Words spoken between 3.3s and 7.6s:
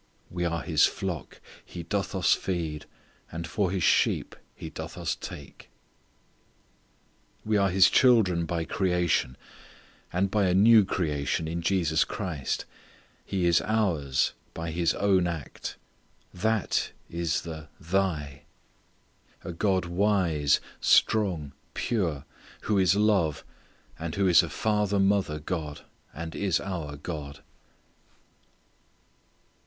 And for His sheep, He doth us take." We